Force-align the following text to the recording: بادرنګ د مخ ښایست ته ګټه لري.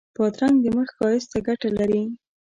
بادرنګ 0.17 0.55
د 0.63 0.65
مخ 0.75 0.89
ښایست 0.97 1.29
ته 1.31 1.39
ګټه 1.47 1.69
لري. 1.79 2.03